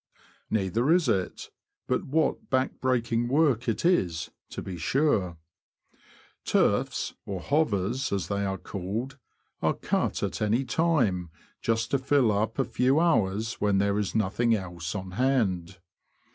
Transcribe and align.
Neither 0.49 0.91
is 0.91 1.07
it; 1.07 1.51
but 1.87 2.05
what 2.07 2.49
back 2.49 2.79
breaking 2.81 3.27
work 3.27 3.69
it 3.69 3.85
is, 3.85 4.31
to 4.49 4.63
be 4.63 4.75
sure! 4.75 5.37
Turfs, 6.43 7.13
or" 7.23 7.39
hovers" 7.41 8.11
as 8.11 8.27
they 8.27 8.43
are 8.43 8.57
called, 8.57 9.19
are 9.61 9.75
cut 9.75 10.23
at 10.23 10.41
any 10.41 10.65
time, 10.65 11.29
just 11.61 11.91
to 11.91 11.99
fill 11.99 12.31
up 12.31 12.57
a 12.57 12.65
few 12.65 12.99
hours 12.99 13.61
when 13.61 13.77
there 13.77 13.99
is 13.99 14.15
nothing 14.15 14.55
else 14.55 14.95
on 14.95 15.11
hand. 15.11 15.77